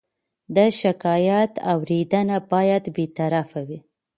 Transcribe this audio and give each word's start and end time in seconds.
د 0.55 0.57
شکایت 0.81 1.51
اورېدنه 1.73 2.37
باید 2.51 2.83
بېطرفه 2.95 3.59
وي. 3.67 3.79